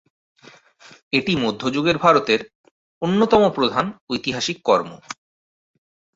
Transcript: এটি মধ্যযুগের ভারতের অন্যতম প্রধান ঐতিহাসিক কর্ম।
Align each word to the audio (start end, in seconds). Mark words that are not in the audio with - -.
এটি 1.13 1.33
মধ্যযুগের 1.35 1.97
ভারতের 1.97 2.39
অন্যতম 3.01 3.41
প্রধান 3.49 3.85
ঐতিহাসিক 4.09 4.57
কর্ম। 4.65 4.91